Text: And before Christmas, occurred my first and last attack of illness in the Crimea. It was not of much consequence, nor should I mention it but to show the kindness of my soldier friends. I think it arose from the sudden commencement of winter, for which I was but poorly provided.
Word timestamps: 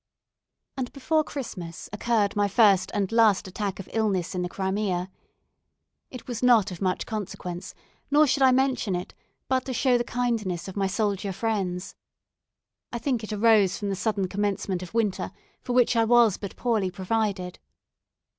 And 0.77 0.91
before 0.93 1.23
Christmas, 1.23 1.87
occurred 1.93 2.35
my 2.35 2.47
first 2.47 2.89
and 2.91 3.11
last 3.11 3.47
attack 3.47 3.79
of 3.79 3.87
illness 3.93 4.33
in 4.33 4.41
the 4.41 4.49
Crimea. 4.49 5.11
It 6.09 6.27
was 6.27 6.41
not 6.41 6.71
of 6.71 6.81
much 6.81 7.05
consequence, 7.05 7.75
nor 8.09 8.25
should 8.25 8.41
I 8.41 8.49
mention 8.51 8.95
it 8.95 9.13
but 9.47 9.63
to 9.65 9.73
show 9.75 9.99
the 9.99 10.03
kindness 10.03 10.67
of 10.67 10.75
my 10.75 10.87
soldier 10.87 11.31
friends. 11.31 11.93
I 12.91 12.97
think 12.97 13.23
it 13.23 13.31
arose 13.31 13.77
from 13.77 13.89
the 13.89 13.95
sudden 13.95 14.27
commencement 14.27 14.81
of 14.81 14.95
winter, 14.95 15.29
for 15.61 15.73
which 15.73 15.95
I 15.95 16.03
was 16.03 16.35
but 16.37 16.55
poorly 16.55 16.89
provided. 16.89 17.59